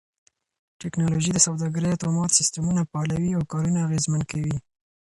[0.81, 4.55] ټکنالوژي د سوداګرۍ اتومات سيستمونه فعالوي او کارونه اغېزمن کوي.